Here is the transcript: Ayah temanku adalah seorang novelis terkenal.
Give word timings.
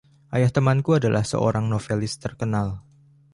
Ayah 0.35 0.49
temanku 0.57 0.89
adalah 0.99 1.21
seorang 1.31 1.65
novelis 1.73 2.13
terkenal. 2.23 2.67